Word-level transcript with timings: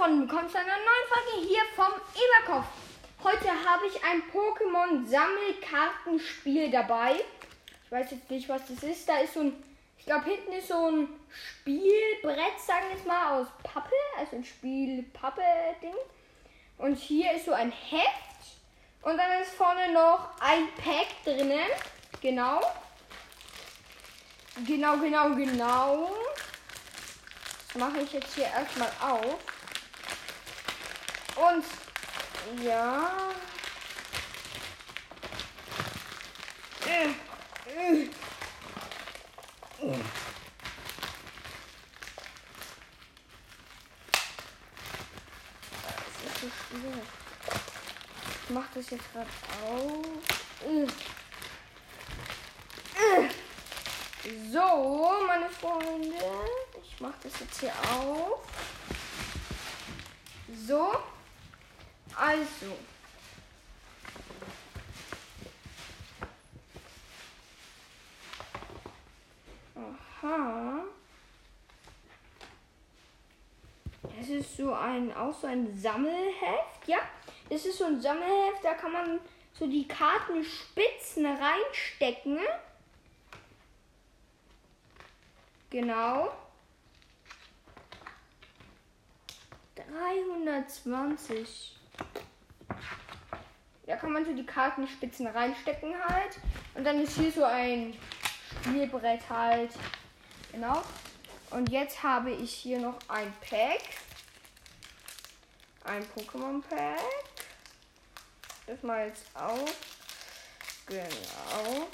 Freunde, 0.00 0.22
willkommen 0.22 0.48
zu 0.48 0.56
einer 0.56 0.78
neuen 0.78 1.06
Folge 1.12 1.44
hier 1.46 1.60
vom 1.76 1.92
Eberkopf. 2.14 2.64
Heute 3.22 3.50
habe 3.50 3.86
ich 3.86 4.02
ein 4.02 4.22
Pokémon-Sammelkartenspiel 4.32 6.70
dabei. 6.70 7.16
Ich 7.84 7.92
weiß 7.92 8.12
jetzt 8.12 8.30
nicht, 8.30 8.48
was 8.48 8.62
das 8.66 8.82
ist. 8.82 9.06
Da 9.06 9.18
ist 9.18 9.34
so 9.34 9.40
ein, 9.40 9.62
ich 9.98 10.06
glaube, 10.06 10.24
hinten 10.24 10.52
ist 10.52 10.68
so 10.68 10.90
ein 10.90 11.06
Spielbrett, 11.28 12.58
sagen 12.66 12.86
wir 12.88 12.96
jetzt 12.96 13.06
mal, 13.06 13.40
aus 13.40 13.48
Pappe. 13.62 13.94
Also 14.18 14.36
ein 14.36 14.44
Spielpappe-Ding. 14.46 15.92
Und 16.78 16.96
hier 16.96 17.32
ist 17.32 17.44
so 17.44 17.52
ein 17.52 17.70
Heft. 17.70 18.56
Und 19.02 19.18
dann 19.18 19.42
ist 19.42 19.52
vorne 19.52 19.92
noch 19.92 20.30
ein 20.40 20.66
Pack 20.76 21.08
drinnen. 21.24 21.68
Genau. 22.22 22.62
Genau, 24.66 24.96
genau, 24.96 25.34
genau. 25.34 26.10
Das 27.66 27.74
mache 27.74 28.00
ich 28.00 28.14
jetzt 28.14 28.34
hier 28.34 28.46
erstmal 28.46 28.90
auf. 29.02 29.59
Und 31.40 31.64
ja. 32.62 33.10
Das 46.22 46.34
ist 46.34 46.40
so 46.40 46.48
schwer. 46.68 47.02
Ich 48.42 48.50
mach 48.50 48.68
das 48.74 48.90
jetzt 48.90 49.12
gerade 49.12 49.30
auf. 49.64 50.04
So, 54.52 55.12
meine 55.26 55.48
Freunde. 55.48 56.16
Ich 56.82 57.00
mach 57.00 57.14
das 57.22 57.32
jetzt 57.40 57.60
hier 57.60 57.72
auf. 57.90 58.40
So. 60.66 61.02
Also. 62.20 62.76
Aha. 69.74 70.84
Es 74.20 74.28
ist 74.28 74.58
so 74.58 74.74
ein, 74.74 75.16
auch 75.16 75.32
so 75.32 75.46
ein 75.46 75.74
Sammelheft, 75.78 76.86
ja. 76.86 76.98
Es 77.48 77.64
ist 77.64 77.78
so 77.78 77.86
ein 77.86 78.02
Sammelheft, 78.02 78.64
da 78.64 78.74
kann 78.74 78.92
man 78.92 79.20
so 79.54 79.66
die 79.66 79.88
Kartenspitzen 79.88 81.24
reinstecken. 81.24 82.38
Genau. 85.70 86.30
320. 89.74 91.79
Da 93.86 93.96
kann 93.96 94.12
man 94.12 94.24
so 94.24 94.32
die 94.32 94.46
Kartenspitzen 94.46 95.26
reinstecken 95.26 95.94
halt. 96.06 96.38
Und 96.74 96.84
dann 96.84 97.00
ist 97.00 97.16
hier 97.16 97.32
so 97.32 97.44
ein 97.44 97.96
Spielbrett 98.62 99.28
halt. 99.28 99.72
Genau. 100.52 100.82
Und 101.50 101.70
jetzt 101.70 102.02
habe 102.02 102.30
ich 102.30 102.52
hier 102.52 102.78
noch 102.78 102.98
ein 103.08 103.32
Pack. 103.40 103.82
Ein 105.84 106.04
Pokémon-Pack. 106.14 107.00
Das 108.66 108.82
mal 108.82 109.08
jetzt 109.08 109.24
auf. 109.34 109.74
Genau. 110.86 111.88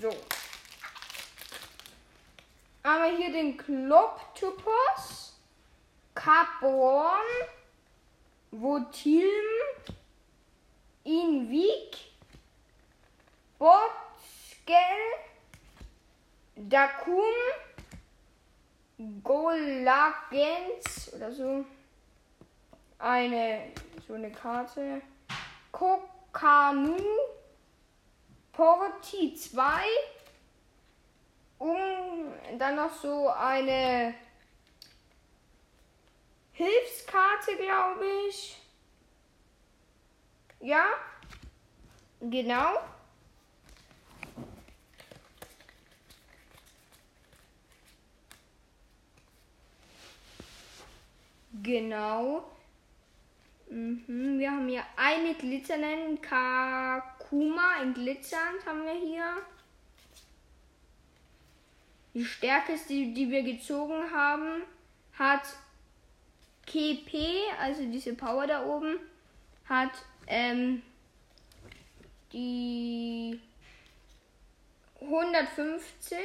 So. 0.00 0.16
Einmal 2.82 3.16
hier 3.16 3.30
den 3.30 3.56
Kloptopos, 3.56 5.31
Carbon, 6.14 7.26
Votilm, 8.50 9.28
Invik, 11.04 11.96
Botskel, 13.58 14.76
Dakum, 16.56 17.22
Golagens 19.22 21.12
oder 21.14 21.32
so. 21.32 21.64
Eine, 22.98 23.72
so 24.06 24.14
eine 24.14 24.30
Karte. 24.30 25.02
Kokanu, 25.72 26.96
Porti 28.52 29.34
2 29.34 29.82
um 31.62 32.32
dann 32.58 32.74
noch 32.74 32.92
so 32.92 33.28
eine 33.28 34.14
Hilfskarte, 36.62 37.56
glaube 37.56 38.04
ich. 38.28 38.58
Ja, 40.60 40.86
genau. 42.20 42.78
Genau. 51.62 52.44
Mhm. 53.68 54.38
Wir 54.38 54.50
haben 54.50 54.68
hier 54.68 54.84
eine 54.96 55.34
glitzernden 55.34 56.20
Kakuma 56.20 57.82
in 57.82 57.94
glitzernd 57.94 58.64
haben 58.66 58.84
wir 58.84 58.94
hier. 58.94 59.36
Die 62.14 62.24
stärkste, 62.24 62.88
die 62.88 63.30
wir 63.30 63.42
gezogen 63.42 64.10
haben, 64.12 64.62
hat 65.18 65.42
KP, 66.66 67.42
also 67.60 67.82
diese 67.84 68.14
Power 68.14 68.46
da 68.46 68.64
oben, 68.64 68.98
hat 69.68 69.92
ähm, 70.26 70.82
die 72.32 73.40
150. 75.00 76.18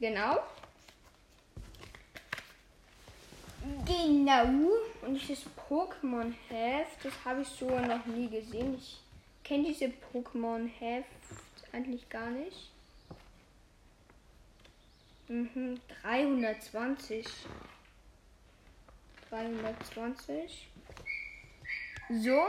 Genau. 0.00 0.38
Genau. 3.86 4.44
Und 5.02 5.14
dieses 5.14 5.44
Pokémon-Heft, 5.68 7.04
das 7.04 7.12
habe 7.24 7.42
ich 7.42 7.48
so 7.48 7.68
noch 7.68 8.04
nie 8.06 8.28
gesehen. 8.28 8.74
Ich 8.76 8.98
kenne 9.44 9.64
diese 9.64 9.92
Pokémon-Heft 10.12 11.06
eigentlich 11.72 12.08
gar 12.08 12.30
nicht. 12.30 12.70
Mhm, 15.28 15.80
320. 16.02 17.26
320. 19.32 20.68
So. 22.10 22.48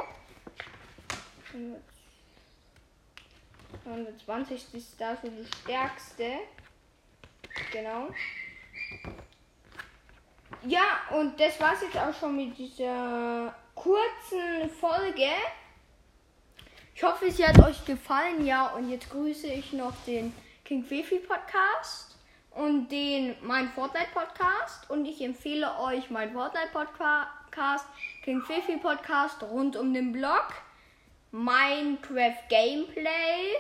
320 3.86 4.74
ist 4.74 5.00
da 5.00 5.16
so 5.16 5.30
die 5.30 5.46
stärkste. 5.62 6.40
Genau. 7.72 8.10
Ja, 10.66 11.02
und 11.12 11.40
das 11.40 11.60
war's 11.62 11.82
jetzt 11.82 11.98
auch 11.98 12.14
schon 12.14 12.36
mit 12.36 12.58
dieser 12.58 13.56
kurzen 13.76 14.70
Folge. 14.80 15.30
Ich 16.96 17.04
hoffe, 17.04 17.32
sie 17.32 17.48
hat 17.48 17.60
euch 17.60 17.86
gefallen. 17.86 18.46
Ja, 18.46 18.68
und 18.74 18.90
jetzt 18.90 19.10
grüße 19.10 19.48
ich 19.48 19.72
noch 19.72 19.94
den 20.06 20.34
King 20.66 20.84
Fifi 20.84 21.20
Podcast 21.20 22.12
den 23.44 23.48
mein 23.48 23.70
Fortnite 23.70 24.08
Podcast 24.14 24.90
und 24.90 25.06
ich 25.06 25.22
empfehle 25.22 25.78
euch 25.80 26.09
mein 26.09 26.31
Fortnite 26.34 26.70
Podcast, 26.72 27.86
King 28.24 28.42
Fifi 28.42 28.78
Podcast 28.78 29.44
rund 29.44 29.76
um 29.76 29.94
den 29.94 30.12
Blog, 30.12 30.48
Minecraft 31.31 32.48
Gameplay. 32.50 33.56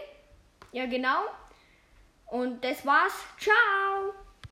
Ja, 0.71 0.85
genau. 0.85 1.23
Und 2.27 2.63
das 2.63 2.85
war's. 2.85 3.13
Ciao. 3.37 4.22